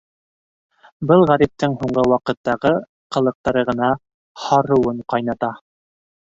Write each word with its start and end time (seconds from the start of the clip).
Был 1.11 1.25
ғәриптең 1.31 1.75
һуңғы 1.81 2.05
ваҡыттағы 2.13 2.71
ҡылыҡтары 3.17 3.63
ғына 3.69 3.91
һарыуын 4.47 5.05
ҡайната. 5.15 5.53